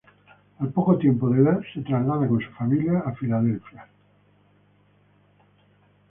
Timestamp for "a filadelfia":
3.05-3.87